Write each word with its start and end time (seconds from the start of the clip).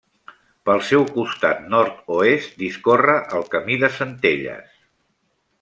Pel 0.69 0.79
seu 0.87 1.05
costat 1.17 1.61
nord-oest 1.75 2.57
discorre 2.63 3.21
el 3.41 3.47
Camí 3.55 3.81
de 3.85 3.95
Centelles. 4.01 4.77